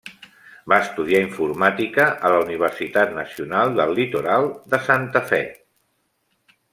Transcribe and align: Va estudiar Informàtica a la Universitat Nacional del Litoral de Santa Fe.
Va 0.71 0.77
estudiar 0.83 1.19
Informàtica 1.25 2.07
a 2.29 2.33
la 2.37 2.41
Universitat 2.47 3.13
Nacional 3.19 3.77
del 3.81 3.95
Litoral 4.03 4.49
de 4.73 4.81
Santa 4.89 5.23
Fe. 5.33 5.43